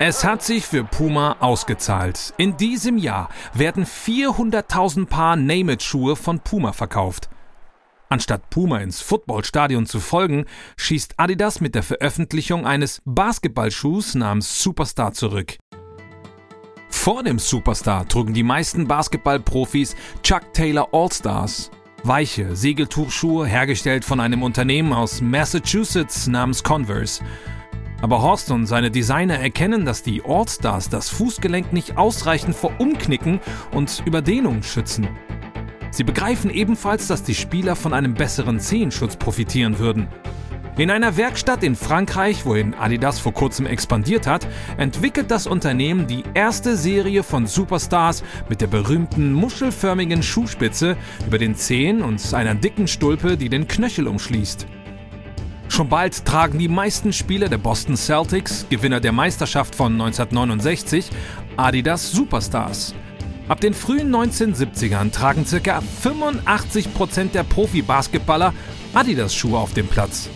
es 0.00 0.24
hat 0.24 0.42
sich 0.42 0.66
für 0.66 0.82
Puma 0.82 1.36
ausgezahlt. 1.38 2.34
In 2.36 2.56
diesem 2.56 2.98
Jahr 2.98 3.28
werden 3.52 3.86
400.000 3.86 5.06
Paar 5.08 5.36
Name-It-Schuhe 5.36 6.16
von 6.16 6.40
Puma 6.40 6.72
verkauft. 6.72 7.28
Anstatt 8.14 8.48
Puma 8.48 8.78
ins 8.78 9.00
Footballstadion 9.00 9.86
zu 9.86 9.98
folgen, 9.98 10.44
schießt 10.76 11.14
Adidas 11.16 11.60
mit 11.60 11.74
der 11.74 11.82
Veröffentlichung 11.82 12.64
eines 12.64 13.02
Basketballschuhs 13.04 14.14
namens 14.14 14.62
Superstar 14.62 15.12
zurück. 15.14 15.56
Vor 16.88 17.24
dem 17.24 17.40
Superstar 17.40 18.06
trugen 18.06 18.32
die 18.32 18.44
meisten 18.44 18.86
Basketballprofis 18.86 19.96
Chuck 20.22 20.52
Taylor 20.52 20.90
All-Stars. 20.92 21.72
Weiche 22.04 22.54
Segeltuchschuhe, 22.54 23.48
hergestellt 23.48 24.04
von 24.04 24.20
einem 24.20 24.44
Unternehmen 24.44 24.92
aus 24.92 25.20
Massachusetts 25.20 26.28
namens 26.28 26.62
Converse. 26.62 27.20
Aber 28.00 28.22
Horst 28.22 28.52
und 28.52 28.66
seine 28.66 28.92
Designer 28.92 29.40
erkennen, 29.40 29.84
dass 29.84 30.04
die 30.04 30.22
All-Stars 30.24 30.88
das 30.88 31.08
Fußgelenk 31.08 31.72
nicht 31.72 31.96
ausreichend 31.96 32.54
vor 32.54 32.78
Umknicken 32.78 33.40
und 33.72 34.04
Überdehnung 34.06 34.62
schützen. 34.62 35.08
Sie 35.94 36.02
begreifen 36.02 36.50
ebenfalls, 36.50 37.06
dass 37.06 37.22
die 37.22 37.36
Spieler 37.36 37.76
von 37.76 37.94
einem 37.94 38.14
besseren 38.14 38.58
Zehenschutz 38.58 39.14
profitieren 39.14 39.78
würden. 39.78 40.08
In 40.76 40.90
einer 40.90 41.16
Werkstatt 41.16 41.62
in 41.62 41.76
Frankreich, 41.76 42.44
wohin 42.44 42.74
Adidas 42.74 43.20
vor 43.20 43.32
kurzem 43.32 43.64
expandiert 43.64 44.26
hat, 44.26 44.44
entwickelt 44.76 45.30
das 45.30 45.46
Unternehmen 45.46 46.08
die 46.08 46.24
erste 46.34 46.76
Serie 46.76 47.22
von 47.22 47.46
Superstars 47.46 48.24
mit 48.48 48.60
der 48.60 48.66
berühmten 48.66 49.32
muschelförmigen 49.34 50.24
Schuhspitze 50.24 50.96
über 51.28 51.38
den 51.38 51.54
Zehen 51.54 52.02
und 52.02 52.34
einer 52.34 52.56
dicken 52.56 52.88
Stulpe, 52.88 53.36
die 53.36 53.48
den 53.48 53.68
Knöchel 53.68 54.08
umschließt. 54.08 54.66
Schon 55.68 55.88
bald 55.88 56.24
tragen 56.24 56.58
die 56.58 56.66
meisten 56.66 57.12
Spieler 57.12 57.48
der 57.48 57.58
Boston 57.58 57.96
Celtics, 57.96 58.66
Gewinner 58.68 58.98
der 58.98 59.12
Meisterschaft 59.12 59.76
von 59.76 59.92
1969, 59.92 61.08
Adidas 61.56 62.10
Superstars. 62.10 62.96
Ab 63.46 63.60
den 63.60 63.74
frühen 63.74 64.14
1970ern 64.14 65.12
tragen 65.12 65.44
ca. 65.44 65.82
85% 66.02 67.32
der 67.32 67.42
Profi-Basketballer 67.42 68.54
Adidas-Schuhe 68.94 69.58
auf 69.58 69.74
dem 69.74 69.86
Platz. 69.86 70.30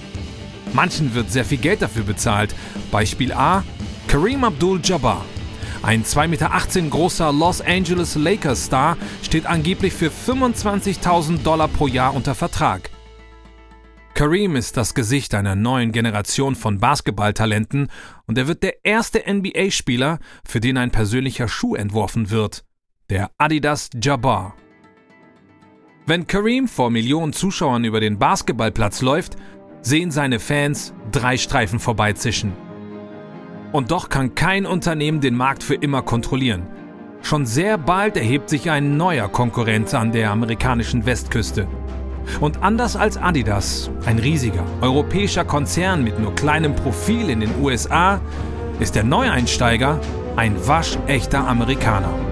Manchen 0.74 1.14
wird 1.14 1.32
sehr 1.32 1.46
viel 1.46 1.58
Geld 1.58 1.80
dafür 1.80 2.02
bezahlt. 2.02 2.54
Beispiel 2.90 3.32
A: 3.32 3.64
Kareem 4.08 4.44
Abdul-Jabbar. 4.44 5.24
Ein 5.82 6.04
2,18 6.04 6.28
Meter 6.28 6.90
großer 6.90 7.32
Los 7.32 7.62
Angeles 7.62 8.14
Lakers-Star 8.14 8.98
steht 9.22 9.46
angeblich 9.46 9.94
für 9.94 10.10
25.000 10.10 11.42
Dollar 11.42 11.68
pro 11.68 11.86
Jahr 11.86 12.14
unter 12.14 12.34
Vertrag. 12.34 12.90
Kareem 14.12 14.56
ist 14.56 14.76
das 14.76 14.94
Gesicht 14.94 15.34
einer 15.34 15.54
neuen 15.54 15.92
Generation 15.92 16.56
von 16.56 16.78
Basketballtalenten 16.78 17.88
und 18.26 18.36
er 18.36 18.48
wird 18.48 18.64
der 18.64 18.84
erste 18.84 19.22
NBA-Spieler, 19.32 20.18
für 20.44 20.58
den 20.58 20.76
ein 20.76 20.90
persönlicher 20.90 21.46
Schuh 21.46 21.76
entworfen 21.76 22.30
wird, 22.30 22.64
der 23.10 23.30
Adidas 23.38 23.88
Jabbar. 23.94 24.54
Wenn 26.04 26.26
Kareem 26.26 26.68
vor 26.68 26.90
Millionen 26.90 27.32
Zuschauern 27.32 27.84
über 27.84 28.00
den 28.00 28.18
Basketballplatz 28.18 29.00
läuft, 29.00 29.36
sehen 29.80 30.10
seine 30.10 30.38
Fans 30.38 30.92
drei 31.10 31.38
Streifen 31.38 31.78
vorbeizischen. 31.78 32.52
Und 33.72 33.90
doch 33.92 34.10
kann 34.10 34.34
kein 34.34 34.66
Unternehmen 34.66 35.22
den 35.22 35.34
Markt 35.34 35.62
für 35.62 35.74
immer 35.74 36.02
kontrollieren. 36.02 36.66
Schon 37.22 37.46
sehr 37.46 37.78
bald 37.78 38.18
erhebt 38.18 38.50
sich 38.50 38.70
ein 38.70 38.98
neuer 38.98 39.28
Konkurrent 39.28 39.94
an 39.94 40.12
der 40.12 40.30
amerikanischen 40.30 41.06
Westküste. 41.06 41.66
Und 42.40 42.62
anders 42.62 42.94
als 42.94 43.16
Adidas, 43.16 43.90
ein 44.04 44.18
riesiger 44.18 44.64
europäischer 44.82 45.46
Konzern 45.46 46.04
mit 46.04 46.18
nur 46.18 46.34
kleinem 46.34 46.76
Profil 46.76 47.30
in 47.30 47.40
den 47.40 47.58
USA, 47.58 48.20
ist 48.80 48.96
der 48.96 49.04
Neueinsteiger 49.04 49.98
ein 50.36 50.54
waschechter 50.68 51.48
Amerikaner. 51.48 52.27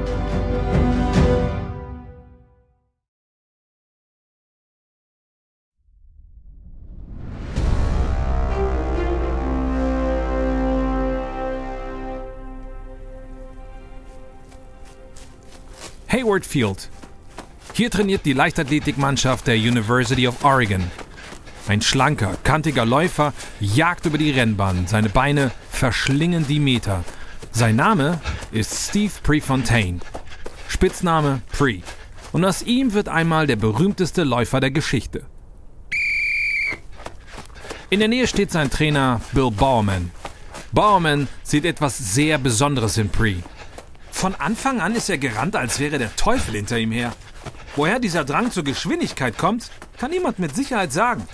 Hayward 16.27 16.45
Field. 16.45 16.89
Hier 17.73 17.89
trainiert 17.89 18.25
die 18.25 18.33
Leichtathletikmannschaft 18.33 19.47
der 19.47 19.55
University 19.55 20.27
of 20.27 20.45
Oregon. 20.45 20.83
Ein 21.69 21.81
schlanker, 21.81 22.37
kantiger 22.43 22.85
Läufer 22.85 23.33
jagt 23.61 24.07
über 24.07 24.19
die 24.19 24.33
Rennbahn, 24.33 24.89
seine 24.89 25.09
Beine 25.09 25.53
verschlingen 25.71 26.45
die 26.49 26.59
Meter. 26.59 27.05
Sein 27.53 27.77
Name 27.77 28.21
ist 28.51 28.89
Steve 28.89 29.13
Prefontaine. 29.23 30.01
Spitzname 30.67 31.43
Pre. 31.53 31.83
Und 32.33 32.45
aus 32.45 32.63
ihm 32.63 32.93
wird 32.93 33.09
einmal 33.09 33.47
der 33.47 33.57
berühmteste 33.57 34.25
Läufer 34.25 34.59
der 34.59 34.73
Geschichte. 34.73 35.27
In 37.89 38.01
der 38.01 38.09
Nähe 38.09 38.27
steht 38.27 38.51
sein 38.51 38.69
Trainer 38.69 39.21
Bill 39.33 39.53
Bowerman. 39.53 40.11
Bowerman 40.73 41.29
sieht 41.45 41.65
etwas 41.65 41.97
sehr 41.99 42.39
Besonderes 42.39 42.99
in 42.99 43.11
Pre. 43.11 43.37
Von 44.17 44.35
Anfang 44.35 44.81
an 44.81 44.95
ist 44.95 45.11
er 45.11 45.19
gerannt, 45.19 45.57
als 45.57 45.79
wäre 45.79 45.99
der 45.99 46.17
Teufel 46.17 46.55
hinter 46.55 46.79
ihm 46.79 46.91
her. 46.91 47.15
Woher 47.77 47.99
dieser 47.99 48.25
Drang 48.25 48.51
zur 48.51 48.65
Geschwindigkeit 48.65 49.37
kommt, 49.37 49.71
kann 49.99 50.11
niemand 50.11 50.39
mit 50.39 50.57
Sicherheit 50.57 50.91
sagen. 50.91 51.29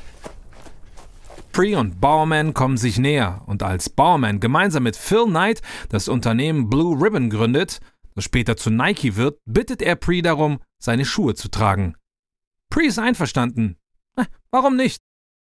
Pre 1.53 1.79
und 1.79 2.01
Bowerman 2.01 2.55
kommen 2.55 2.77
sich 2.77 2.99
näher 2.99 3.43
und 3.47 3.63
als 3.63 3.89
Bowerman 3.89 4.41
gemeinsam 4.41 4.83
mit 4.83 4.97
Phil 4.97 5.27
Knight 5.27 5.63
das 5.91 6.09
Unternehmen 6.09 6.69
Blue 6.69 7.01
Ribbon 7.01 7.31
gründet, 7.31 7.79
das 8.17 8.25
später 8.25 8.57
zu 8.57 8.69
Nike 8.71 9.15
wird, 9.15 9.39
bittet 9.45 9.81
er 9.81 9.95
Pre 9.95 10.21
darum, 10.21 10.59
seine 10.81 11.05
Schuhe 11.05 11.37
zu 11.37 11.51
tragen. 11.53 11.95
Pre 12.69 12.85
ist 12.85 12.99
einverstanden. 12.99 13.77
Eh, 14.17 14.25
warum 14.51 14.75
nicht? 14.75 15.01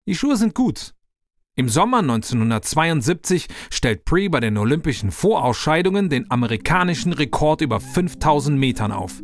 Die 0.08 0.16
Schuhe 0.16 0.38
sind 0.38 0.56
gut. 0.56 0.96
Im 1.60 1.70
Sommer 1.70 1.98
1972 2.02 3.48
stellt 3.72 4.06
Pre 4.06 4.30
bei 4.30 4.40
den 4.40 4.60
Olympischen 4.60 5.10
Vorausscheidungen 5.10 6.08
den 6.08 6.30
amerikanischen 6.30 7.14
Rekord 7.14 7.62
über 7.62 7.80
5000 7.80 8.60
Metern 8.60 8.92
auf. 8.92 9.24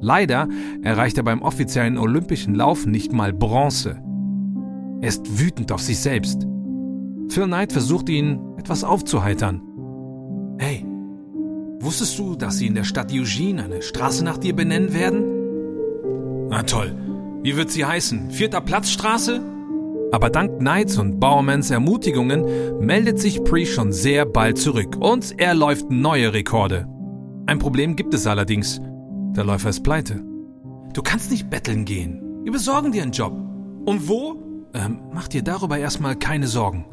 Leider 0.00 0.48
erreicht 0.80 1.18
er 1.18 1.24
beim 1.24 1.42
offiziellen 1.42 1.98
olympischen 1.98 2.54
Lauf 2.54 2.86
nicht 2.86 3.12
mal 3.12 3.34
Bronze. 3.34 4.02
Er 5.02 5.08
ist 5.10 5.38
wütend 5.38 5.72
auf 5.72 5.82
sich 5.82 5.98
selbst. 5.98 6.46
Phil 7.28 7.44
Knight 7.44 7.74
versucht 7.74 8.08
ihn 8.08 8.40
etwas 8.56 8.82
aufzuheitern. 8.82 9.60
Hey, 10.58 10.86
wusstest 11.80 12.18
du, 12.18 12.34
dass 12.34 12.56
sie 12.56 12.66
in 12.66 12.74
der 12.74 12.84
Stadt 12.84 13.12
Eugene 13.12 13.62
eine 13.62 13.82
Straße 13.82 14.24
nach 14.24 14.38
dir 14.38 14.56
benennen 14.56 14.94
werden? 14.94 16.48
Na 16.48 16.62
toll. 16.62 16.96
Wie 17.42 17.58
wird 17.58 17.70
sie 17.70 17.84
heißen? 17.84 18.30
Vierter 18.30 18.62
Platzstraße? 18.62 19.59
Aber 20.12 20.30
dank 20.30 20.58
Knights 20.58 20.98
und 20.98 21.20
Bowermans 21.20 21.70
Ermutigungen 21.70 22.44
meldet 22.80 23.18
sich 23.18 23.44
Pre 23.44 23.64
schon 23.64 23.92
sehr 23.92 24.26
bald 24.26 24.58
zurück 24.58 24.96
und 24.98 25.40
er 25.40 25.54
läuft 25.54 25.90
neue 25.90 26.32
Rekorde. 26.32 26.88
Ein 27.46 27.58
Problem 27.58 27.96
gibt 27.96 28.14
es 28.14 28.26
allerdings. 28.26 28.80
Der 29.36 29.44
Läufer 29.44 29.70
ist 29.70 29.82
pleite. 29.82 30.22
Du 30.92 31.02
kannst 31.02 31.30
nicht 31.30 31.48
betteln 31.50 31.84
gehen. 31.84 32.20
Wir 32.42 32.52
besorgen 32.52 32.90
dir 32.92 33.02
einen 33.02 33.12
Job. 33.12 33.32
Und 33.84 34.08
wo? 34.08 34.42
Ähm, 34.74 35.00
mach 35.12 35.28
dir 35.28 35.42
darüber 35.42 35.78
erstmal 35.78 36.16
keine 36.16 36.46
Sorgen. 36.46 36.86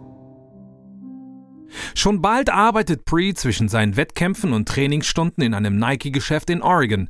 Schon 1.96 2.22
bald 2.22 2.50
arbeitet 2.50 3.06
Pre 3.06 3.34
zwischen 3.34 3.68
seinen 3.70 3.98
Wettkämpfen 3.98 4.54
und 4.54 4.68
Trainingsstunden 4.68 5.44
in 5.44 5.54
einem 5.54 5.78
Nike-Geschäft 5.78 6.50
in 6.50 6.62
Oregon 6.62 7.10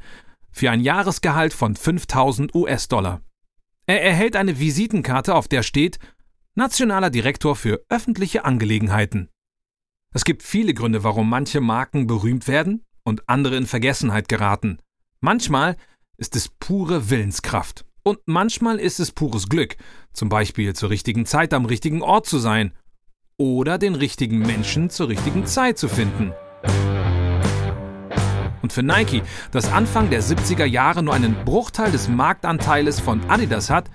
für 0.52 0.72
ein 0.72 0.82
Jahresgehalt 0.82 1.54
von 1.54 1.76
5000 1.76 2.56
US-Dollar. 2.56 3.22
Er 3.88 4.04
erhält 4.04 4.36
eine 4.36 4.60
Visitenkarte, 4.60 5.34
auf 5.34 5.48
der 5.48 5.64
steht 5.64 5.98
Nationaler 6.56 7.10
Direktor 7.10 7.56
für 7.56 7.86
öffentliche 7.88 8.44
Angelegenheiten. 8.44 9.30
Es 10.14 10.26
gibt 10.26 10.44
viele 10.44 10.74
Gründe, 10.74 11.04
warum 11.04 11.30
manche 11.30 11.62
Marken 11.62 12.06
berühmt 12.06 12.48
werden 12.48 12.84
und 13.04 13.30
andere 13.30 13.56
in 13.56 13.66
Vergessenheit 13.66 14.28
geraten. 14.28 14.80
Manchmal 15.22 15.78
ist 16.18 16.36
es 16.36 16.50
pure 16.50 17.10
Willenskraft. 17.10 17.86
Und 18.04 18.20
manchmal 18.26 18.80
ist 18.80 19.00
es 19.00 19.12
pures 19.12 19.50
Glück, 19.50 19.76
zum 20.14 20.30
Beispiel 20.30 20.74
zur 20.74 20.90
richtigen 20.90 21.26
Zeit 21.26 21.54
am 21.54 21.66
richtigen 21.66 22.02
Ort 22.02 22.26
zu 22.26 22.40
sein 22.40 22.74
oder 23.38 23.78
den 23.78 23.96
richtigen 23.96 24.40
Menschen 24.40 24.90
zur 24.90 25.10
richtigen 25.10 25.46
Zeit 25.46 25.78
zu 25.78 25.88
finden. 25.88 26.34
Und 28.62 28.74
für 28.74 28.84
Nike, 28.84 29.24
das 29.52 29.72
Anfang 29.72 30.10
der 30.10 30.22
70er 30.22 30.66
Jahre 30.66 31.04
nur 31.04 31.14
einen 31.14 31.36
Bruchteil 31.46 31.92
des 31.92 32.08
Marktanteiles 32.08 33.00
von 33.00 33.22
Adidas 33.30 33.70
hat, 33.70 33.86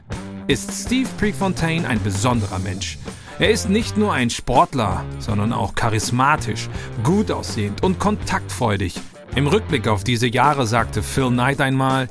ist 0.46 0.70
Steve 0.72 1.08
Prefontaine 1.18 1.86
ein 1.86 2.02
besonderer 2.02 2.58
Mensch. 2.58 2.98
Er 3.38 3.50
ist 3.50 3.68
nicht 3.68 3.96
nur 3.96 4.12
ein 4.12 4.30
Sportler, 4.30 5.04
sondern 5.18 5.52
auch 5.52 5.74
charismatisch, 5.74 6.68
gut 7.02 7.30
aussehend 7.30 7.82
und 7.82 7.98
kontaktfreudig. 7.98 8.94
Im 9.34 9.46
Rückblick 9.46 9.88
auf 9.88 10.04
diese 10.04 10.28
Jahre 10.28 10.66
sagte 10.66 11.02
Phil 11.02 11.30
Knight 11.30 11.60
einmal, 11.60 12.08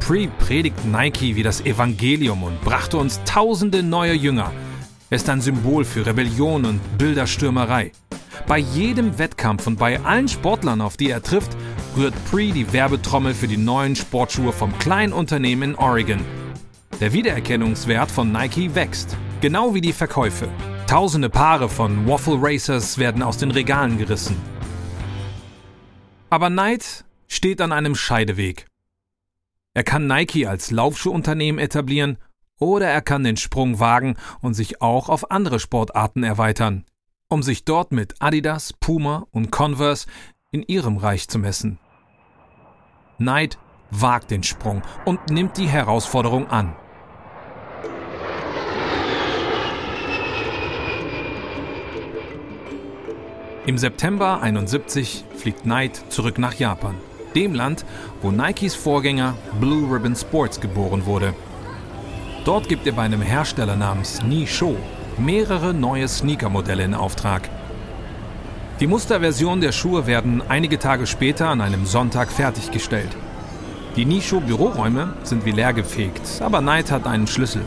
Pre 0.00 0.28
predigt 0.38 0.84
Nike 0.84 1.36
wie 1.36 1.42
das 1.42 1.62
Evangelium 1.62 2.42
und 2.42 2.60
brachte 2.60 2.98
uns 2.98 3.20
tausende 3.24 3.82
neue 3.82 4.12
Jünger. 4.12 4.52
Er 5.08 5.16
ist 5.16 5.30
ein 5.30 5.40
Symbol 5.40 5.84
für 5.84 6.04
Rebellion 6.04 6.66
und 6.66 6.98
Bilderstürmerei. 6.98 7.92
Bei 8.46 8.58
jedem 8.58 9.18
Wettkampf 9.18 9.66
und 9.66 9.78
bei 9.78 10.00
allen 10.00 10.28
Sportlern, 10.28 10.82
auf 10.82 10.98
die 10.98 11.08
er 11.08 11.22
trifft, 11.22 11.56
rührt 11.96 12.14
Pre 12.30 12.52
die 12.52 12.72
Werbetrommel 12.72 13.34
für 13.34 13.48
die 13.48 13.56
neuen 13.56 13.96
Sportschuhe 13.96 14.52
vom 14.52 14.76
kleinen 14.78 15.12
Unternehmen 15.12 15.70
in 15.70 15.74
Oregon. 15.76 16.20
Der 17.00 17.12
Wiedererkennungswert 17.12 18.10
von 18.10 18.32
Nike 18.32 18.74
wächst, 18.74 19.16
genau 19.40 19.74
wie 19.74 19.80
die 19.80 19.92
Verkäufe. 19.92 20.48
Tausende 20.86 21.30
Paare 21.30 21.68
von 21.68 22.06
Waffle 22.08 22.38
Racers 22.38 22.98
werden 22.98 23.22
aus 23.22 23.38
den 23.38 23.50
Regalen 23.50 23.98
gerissen. 23.98 24.36
Aber 26.30 26.50
Knight 26.50 27.04
steht 27.28 27.60
an 27.60 27.72
einem 27.72 27.94
Scheideweg. 27.94 28.66
Er 29.72 29.84
kann 29.84 30.06
Nike 30.06 30.46
als 30.46 30.70
Laufschuhunternehmen 30.70 31.58
etablieren 31.58 32.18
oder 32.58 32.86
er 32.86 33.02
kann 33.02 33.24
den 33.24 33.36
Sprung 33.36 33.80
wagen 33.80 34.16
und 34.40 34.54
sich 34.54 34.80
auch 34.80 35.08
auf 35.08 35.30
andere 35.30 35.58
Sportarten 35.58 36.22
erweitern, 36.22 36.84
um 37.28 37.42
sich 37.42 37.64
dort 37.64 37.92
mit 37.92 38.14
Adidas, 38.20 38.72
Puma 38.72 39.26
und 39.30 39.50
Converse 39.50 40.06
in 40.52 40.62
ihrem 40.62 40.96
Reich 40.96 41.28
zu 41.28 41.38
messen. 41.38 41.78
Knight 43.18 43.58
wagt 43.90 44.30
den 44.30 44.42
Sprung 44.42 44.82
und 45.04 45.30
nimmt 45.30 45.56
die 45.56 45.68
Herausforderung 45.68 46.48
an. 46.48 46.74
Im 53.66 53.78
September 53.78 54.42
71 54.42 55.24
fliegt 55.36 55.62
Knight 55.62 55.96
zurück 56.10 56.38
nach 56.38 56.54
Japan, 56.54 56.96
dem 57.34 57.54
Land, 57.54 57.86
wo 58.20 58.30
Nikes 58.30 58.74
Vorgänger 58.74 59.34
Blue 59.58 59.90
Ribbon 59.90 60.14
Sports 60.14 60.60
geboren 60.60 61.06
wurde. 61.06 61.32
Dort 62.44 62.68
gibt 62.68 62.86
er 62.86 62.92
bei 62.92 63.02
einem 63.02 63.22
Hersteller 63.22 63.76
namens 63.76 64.22
Nisho 64.22 64.76
mehrere 65.16 65.72
neue 65.72 66.08
Sneaker-Modelle 66.08 66.84
in 66.84 66.94
Auftrag. 66.94 67.48
Die 68.80 68.88
Musterversion 68.88 69.60
der 69.60 69.70
Schuhe 69.70 70.08
werden 70.08 70.42
einige 70.48 70.80
Tage 70.80 71.06
später 71.06 71.48
an 71.48 71.60
einem 71.60 71.86
Sonntag 71.86 72.32
fertiggestellt. 72.32 73.16
Die 73.94 74.04
Nisho-Büroräume 74.04 75.14
sind 75.22 75.44
wie 75.44 75.52
leergefegt, 75.52 76.42
aber 76.42 76.58
Knight 76.58 76.90
hat 76.90 77.06
einen 77.06 77.28
Schlüssel. 77.28 77.64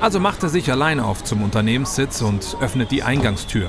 Also 0.00 0.20
macht 0.20 0.44
er 0.44 0.48
sich 0.48 0.70
allein 0.70 1.00
auf 1.00 1.24
zum 1.24 1.42
Unternehmenssitz 1.42 2.22
und 2.22 2.56
öffnet 2.60 2.92
die 2.92 3.02
Eingangstür. 3.02 3.68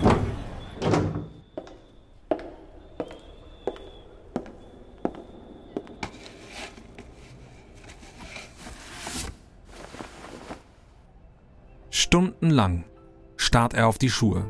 Stundenlang 11.90 12.84
starrt 13.36 13.74
er 13.74 13.88
auf 13.88 13.98
die 13.98 14.12
Schuhe, 14.12 14.46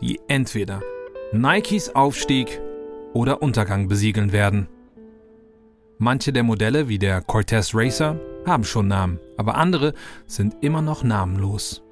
die 0.00 0.20
entweder 0.28 0.80
Nikes 1.32 1.94
Aufstieg 1.94 2.60
oder 3.12 3.42
Untergang 3.42 3.88
besiegeln 3.88 4.32
werden. 4.32 4.68
Manche 5.98 6.32
der 6.32 6.42
Modelle, 6.42 6.88
wie 6.88 6.98
der 6.98 7.20
Cortez 7.20 7.74
Racer, 7.74 8.20
haben 8.46 8.64
schon 8.64 8.88
Namen, 8.88 9.18
aber 9.36 9.56
andere 9.56 9.94
sind 10.26 10.56
immer 10.60 10.80
noch 10.80 11.02
namenlos. 11.02 11.82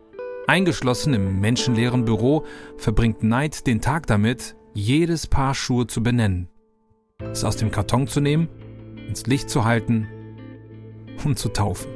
Eingeschlossen 0.46 1.12
im 1.12 1.40
menschenleeren 1.40 2.04
Büro 2.04 2.44
verbringt 2.76 3.18
Knight 3.18 3.66
den 3.66 3.80
Tag 3.80 4.06
damit, 4.06 4.54
jedes 4.74 5.26
Paar 5.26 5.54
Schuhe 5.54 5.86
zu 5.86 6.02
benennen, 6.02 6.48
es 7.32 7.44
aus 7.44 7.56
dem 7.56 7.70
Karton 7.70 8.06
zu 8.06 8.20
nehmen, 8.20 8.48
ins 9.08 9.26
Licht 9.26 9.50
zu 9.50 9.64
halten 9.64 10.06
und 11.24 11.38
zu 11.38 11.48
taufen. 11.48 11.90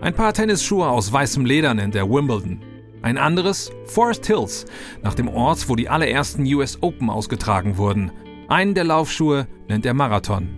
Ein 0.00 0.14
paar 0.14 0.32
Tennisschuhe 0.32 0.88
aus 0.88 1.12
weißem 1.12 1.44
Leder 1.44 1.74
nennt 1.74 1.94
er 1.94 2.08
Wimbledon. 2.08 2.60
Ein 3.06 3.18
anderes 3.18 3.70
Forest 3.84 4.26
Hills, 4.26 4.66
nach 5.00 5.14
dem 5.14 5.28
Ort, 5.28 5.68
wo 5.68 5.76
die 5.76 5.88
allerersten 5.88 6.42
US 6.52 6.82
Open 6.82 7.08
ausgetragen 7.08 7.76
wurden. 7.76 8.10
Einen 8.48 8.74
der 8.74 8.82
Laufschuhe 8.82 9.46
nennt 9.68 9.86
er 9.86 9.94
Marathon. 9.94 10.48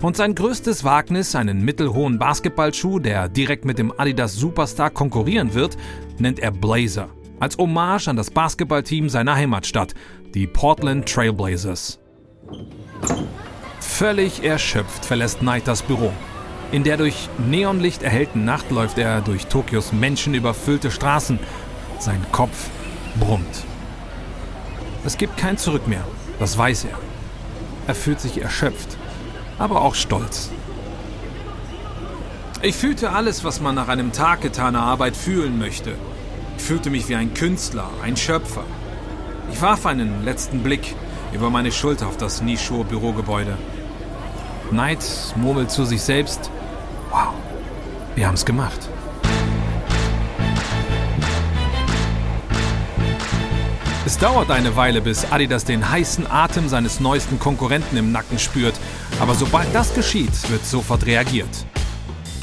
Und 0.00 0.16
sein 0.16 0.36
größtes 0.36 0.84
Wagnis, 0.84 1.34
einen 1.34 1.64
mittelhohen 1.64 2.20
Basketballschuh, 2.20 3.00
der 3.00 3.28
direkt 3.28 3.64
mit 3.64 3.78
dem 3.78 3.92
Adidas 3.98 4.36
Superstar 4.36 4.90
konkurrieren 4.90 5.54
wird, 5.54 5.76
nennt 6.18 6.38
er 6.38 6.52
Blazer. 6.52 7.08
Als 7.40 7.58
Hommage 7.58 8.06
an 8.06 8.14
das 8.14 8.30
Basketballteam 8.30 9.08
seiner 9.08 9.34
Heimatstadt, 9.34 9.92
die 10.34 10.46
Portland 10.46 11.08
Trailblazers. 11.08 11.98
Völlig 13.80 14.44
erschöpft 14.44 15.04
verlässt 15.04 15.40
Knight 15.40 15.66
das 15.66 15.82
Büro. 15.82 16.12
In 16.72 16.84
der 16.84 16.96
durch 16.96 17.28
Neonlicht 17.36 18.02
erhellten 18.02 18.46
Nacht 18.46 18.70
läuft 18.70 18.96
er 18.96 19.20
durch 19.20 19.46
Tokios 19.46 19.92
menschenüberfüllte 19.92 20.90
Straßen. 20.90 21.38
Sein 22.02 22.24
Kopf 22.32 22.68
brummt. 23.18 23.64
Es 25.04 25.16
gibt 25.16 25.36
kein 25.36 25.56
Zurück 25.56 25.86
mehr, 25.86 26.04
das 26.38 26.58
weiß 26.58 26.84
er. 26.84 26.98
Er 27.86 27.94
fühlt 27.94 28.20
sich 28.20 28.40
erschöpft 28.42 28.98
aber 29.62 29.82
auch 29.82 29.94
stolz. 29.94 30.50
Ich 32.62 32.74
fühlte 32.74 33.10
alles, 33.10 33.44
was 33.44 33.60
man 33.60 33.74
nach 33.74 33.88
einem 33.88 34.12
Tag 34.12 34.40
getaner 34.40 34.82
Arbeit 34.82 35.16
fühlen 35.16 35.58
möchte. 35.58 35.94
Ich 36.56 36.64
fühlte 36.64 36.90
mich 36.90 37.08
wie 37.08 37.14
ein 37.14 37.32
Künstler, 37.34 37.88
ein 38.02 38.16
Schöpfer. 38.16 38.64
Ich 39.52 39.60
warf 39.62 39.86
einen 39.86 40.24
letzten 40.24 40.62
Blick 40.62 40.96
über 41.32 41.50
meine 41.50 41.70
Schulter 41.70 42.08
auf 42.08 42.16
das 42.16 42.42
Nisho-Bürogebäude. 42.42 43.56
Knight 44.70 45.04
murmelt 45.36 45.70
zu 45.70 45.84
sich 45.84 46.02
selbst, 46.02 46.50
wow, 47.10 47.34
wir 48.14 48.26
haben's 48.26 48.44
gemacht. 48.44 48.88
Es 54.04 54.18
dauert 54.18 54.50
eine 54.50 54.74
Weile, 54.74 55.00
bis 55.00 55.30
Adidas 55.30 55.64
den 55.64 55.88
heißen 55.88 56.28
Atem 56.28 56.68
seines 56.68 56.98
neuesten 56.98 57.38
Konkurrenten 57.38 57.96
im 57.96 58.10
Nacken 58.10 58.40
spürt, 58.40 58.74
aber 59.20 59.36
sobald 59.36 59.72
das 59.72 59.94
geschieht, 59.94 60.50
wird 60.50 60.66
sofort 60.66 61.06
reagiert. 61.06 61.66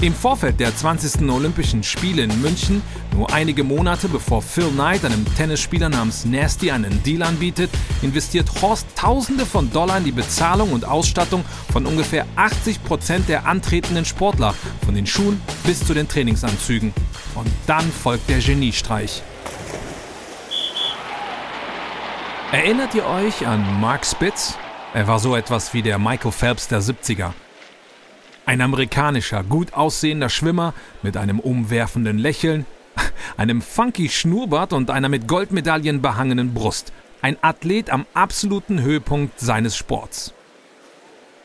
Im 0.01 0.13
Vorfeld 0.13 0.61
der 0.61 0.73
20. 0.73 1.29
Olympischen 1.29 1.83
Spiele 1.83 2.21
in 2.21 2.41
München, 2.41 2.81
nur 3.13 3.33
einige 3.33 3.65
Monate 3.65 4.07
bevor 4.07 4.41
Phil 4.41 4.69
Knight 4.69 5.03
einem 5.03 5.25
Tennisspieler 5.35 5.89
namens 5.89 6.23
Nasty 6.23 6.71
einen 6.71 7.03
Deal 7.03 7.23
anbietet, 7.23 7.69
investiert 8.01 8.49
Horst 8.61 8.87
Tausende 8.95 9.45
von 9.45 9.69
Dollar 9.73 9.97
in 9.97 10.05
die 10.05 10.13
Bezahlung 10.13 10.71
und 10.71 10.85
Ausstattung 10.85 11.43
von 11.73 11.85
ungefähr 11.85 12.25
80 12.37 12.85
Prozent 12.85 13.27
der 13.27 13.45
antretenden 13.45 14.05
Sportler, 14.05 14.55
von 14.85 14.95
den 14.95 15.05
Schuhen 15.05 15.41
bis 15.65 15.85
zu 15.85 15.93
den 15.93 16.07
Trainingsanzügen. 16.07 16.93
Und 17.35 17.49
dann 17.67 17.91
folgt 17.91 18.29
der 18.29 18.39
Geniestreich. 18.39 19.21
Erinnert 22.51 22.95
ihr 22.95 23.05
euch 23.05 23.45
an 23.45 23.79
Mark 23.79 24.03
Spitz? 24.03 24.57
Er 24.95 25.07
war 25.07 25.19
so 25.19 25.35
etwas 25.35 25.75
wie 25.75 25.83
der 25.83 25.99
Michael 25.99 26.31
Phelps 26.31 26.67
der 26.67 26.81
70er. 26.81 27.33
Ein 28.47 28.61
amerikanischer, 28.61 29.43
gut 29.43 29.75
aussehender 29.75 30.29
Schwimmer 30.29 30.73
mit 31.03 31.15
einem 31.15 31.39
umwerfenden 31.39 32.17
Lächeln, 32.17 32.65
einem 33.37 33.61
funky 33.61 34.09
Schnurrbart 34.09 34.73
und 34.73 34.89
einer 34.89 35.09
mit 35.09 35.27
Goldmedaillen 35.27 36.01
behangenen 36.01 36.55
Brust. 36.55 36.91
Ein 37.21 37.37
Athlet 37.43 37.91
am 37.91 38.07
absoluten 38.15 38.81
Höhepunkt 38.81 39.39
seines 39.39 39.77
Sports. 39.77 40.33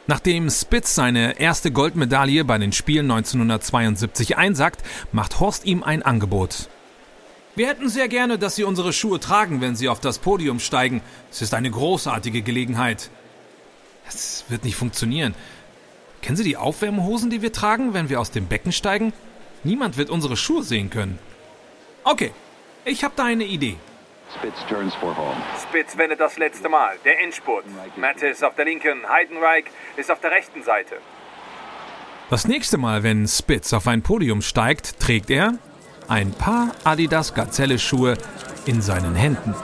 Nachdem 0.07 0.49
Spitz 0.49 0.95
seine 0.95 1.39
erste 1.39 1.71
Goldmedaille 1.71 2.47
bei 2.47 2.57
den 2.57 2.73
Spielen 2.73 3.11
1972 3.11 4.39
einsackt, 4.39 4.83
macht 5.13 5.39
Horst 5.39 5.67
ihm 5.67 5.83
ein 5.83 6.03
Angebot. 6.03 6.71
Wir 7.57 7.69
hätten 7.69 7.89
sehr 7.89 8.09
gerne, 8.09 8.37
dass 8.37 8.57
Sie 8.57 8.65
unsere 8.65 8.93
Schuhe 8.93 9.21
tragen, 9.21 9.61
wenn 9.61 9.77
Sie 9.77 9.89
auf 9.89 10.01
das 10.01 10.19
Podium 10.19 10.59
steigen. 10.59 11.03
Es 11.31 11.41
ist 11.41 11.55
eine 11.55 11.71
großartige 11.71 12.43
Gelegenheit. 12.43 13.11
Es 14.09 14.45
wird 14.49 14.65
nicht 14.65 14.75
funktionieren. 14.75 15.37
Kennen 16.21 16.37
Sie 16.37 16.43
die 16.43 16.57
Aufwärmhosen, 16.57 17.31
die 17.31 17.43
wir 17.43 17.53
tragen, 17.53 17.95
wenn 17.95 18.09
wir 18.09 18.21
aus 18.21 18.33
dem 18.33 18.47
Becken 18.47 18.73
steigen? 18.73 19.13
Niemand 19.63 19.97
wird 19.97 20.11
unsere 20.11 20.37
Schuhe 20.37 20.65
sehen 20.65 20.91
können. 20.91 21.19
Okay, 22.03 22.33
ich 22.85 23.05
habe 23.05 23.15
da 23.17 23.25
eine 23.25 23.45
Idee. 23.45 23.77
Spitz 25.63 25.97
wendet 25.97 26.19
das 26.19 26.37
letzte 26.39 26.69
Mal. 26.69 26.97
Der 27.05 27.21
Endspurt. 27.21 27.65
Mattis 27.97 28.43
auf 28.43 28.57
der 28.57 28.65
linken, 28.65 29.09
Heidenreich 29.09 29.67
ist 29.97 30.11
auf 30.11 30.19
der 30.19 30.33
rechten 30.33 30.65
Seite. 30.65 30.97
Das 32.31 32.49
nächste 32.49 32.79
Mal, 32.79 33.05
wenn 33.05 33.29
Spitz 33.29 33.73
auf 33.73 33.87
ein 33.87 34.03
Podium 34.03 34.43
steigt, 34.43 34.99
trägt 34.99 35.31
er 35.31 35.59
ein 36.09 36.33
paar 36.33 36.73
Adidas 36.85 37.35
Gazelle-Schuhe 37.35 38.17
in 38.67 38.81
seinen 38.83 39.15
Händen. 39.15 39.55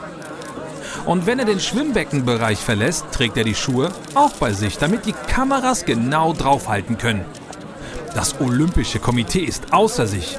Und 1.05 1.25
wenn 1.25 1.39
er 1.39 1.45
den 1.45 1.59
Schwimmbeckenbereich 1.59 2.59
verlässt, 2.59 3.05
trägt 3.11 3.37
er 3.37 3.43
die 3.43 3.55
Schuhe 3.55 3.91
auch 4.13 4.33
bei 4.33 4.53
sich, 4.53 4.77
damit 4.77 5.05
die 5.05 5.13
Kameras 5.13 5.85
genau 5.85 6.33
draufhalten 6.33 6.97
können. 6.97 7.25
Das 8.13 8.39
Olympische 8.39 8.99
Komitee 8.99 9.43
ist 9.43 9.73
außer 9.73 10.05
sich. 10.05 10.37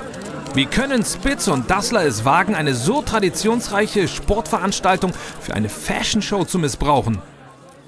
Wie 0.54 0.66
können 0.66 1.02
Spitz 1.04 1.48
und 1.48 1.70
Dassler 1.70 2.04
es 2.04 2.26
wagen, 2.26 2.54
eine 2.54 2.74
so 2.74 3.00
traditionsreiche 3.00 4.06
Sportveranstaltung 4.06 5.12
für 5.40 5.54
eine 5.54 5.70
Fashion-Show 5.70 6.44
zu 6.44 6.58
missbrauchen? 6.58 7.22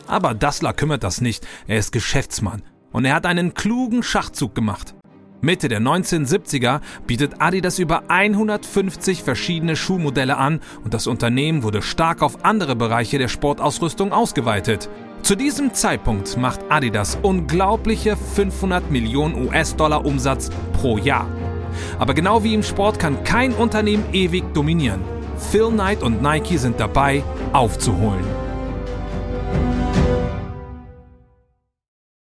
Aber 0.06 0.34
Dassler 0.34 0.72
kümmert 0.72 1.04
das 1.04 1.20
nicht, 1.20 1.46
er 1.66 1.78
ist 1.78 1.92
Geschäftsmann 1.92 2.62
und 2.92 3.04
er 3.04 3.14
hat 3.14 3.26
einen 3.26 3.54
klugen 3.54 4.02
Schachzug 4.02 4.54
gemacht. 4.54 4.94
Mitte 5.40 5.68
der 5.68 5.80
1970er 5.80 6.80
bietet 7.06 7.40
Adidas 7.40 7.78
über 7.78 8.04
150 8.08 9.22
verschiedene 9.22 9.76
Schuhmodelle 9.76 10.36
an 10.36 10.60
und 10.84 10.94
das 10.94 11.06
Unternehmen 11.06 11.62
wurde 11.62 11.82
stark 11.82 12.22
auf 12.22 12.44
andere 12.44 12.76
Bereiche 12.76 13.18
der 13.18 13.28
Sportausrüstung 13.28 14.12
ausgeweitet. 14.12 14.88
Zu 15.22 15.36
diesem 15.36 15.72
Zeitpunkt 15.74 16.36
macht 16.36 16.60
Adidas 16.68 17.18
unglaubliche 17.22 18.16
500 18.16 18.90
Millionen 18.90 19.46
US-Dollar 19.46 20.04
Umsatz 20.04 20.50
pro 20.74 20.98
Jahr. 20.98 21.26
Aber 21.98 22.14
genau 22.14 22.44
wie 22.44 22.54
im 22.54 22.62
Sport 22.62 22.98
kann 22.98 23.24
kein 23.24 23.52
Unternehmen 23.52 24.04
ewig 24.12 24.44
dominieren. 24.54 25.00
Phil 25.50 25.70
Knight 25.70 26.02
und 26.02 26.22
Nike 26.22 26.58
sind 26.58 26.78
dabei, 26.78 27.22
aufzuholen. 27.52 28.24